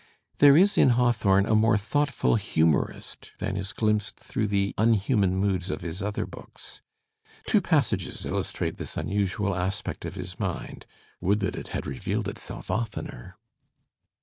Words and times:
There 0.39 0.57
is 0.57 0.79
in 0.79 0.93
Hawthorne 0.97 1.45
a 1.45 1.53
more 1.53 1.77
thoughtful 1.77 2.35
humourist 2.35 3.33
than 3.37 3.55
is 3.55 3.71
glimpsed 3.71 4.19
through 4.19 4.47
the 4.47 4.73
unhuman 4.75 5.35
moods 5.35 5.69
of 5.69 5.81
his 5.81 6.01
other 6.01 6.25
books. 6.25 6.81
Two 7.45 7.61
passages 7.61 8.25
illustrate 8.25 8.77
this 8.77 8.97
unusual 8.97 9.55
aspect 9.55 10.03
of 10.03 10.15
his 10.15 10.39
mind— 10.39 10.87
would 11.21 11.39
that 11.41 11.55
it 11.55 11.67
had 11.67 11.85
revealed 11.85 12.27
itself 12.27 12.71
oftener! 12.71 13.37